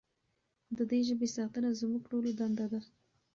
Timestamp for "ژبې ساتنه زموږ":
1.07-2.03